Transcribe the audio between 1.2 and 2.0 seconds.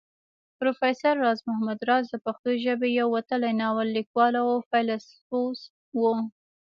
راز محمد